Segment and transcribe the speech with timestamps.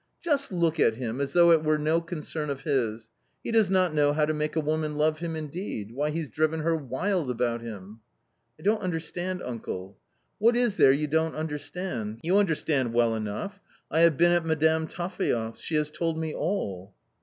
[0.25, 3.11] "Just look at him, as though it were no concern of his!
[3.43, 5.91] He does not know how to make a woman love him indeed!
[5.93, 7.99] why, he's driven her wild about him!""
[8.59, 9.99] I don't understand, uncle
[10.39, 12.19] ""What is there you don't understand?
[12.23, 13.61] you understand well enough!
[13.91, 16.95] I have been at Madame Taphaev's; she has told me all."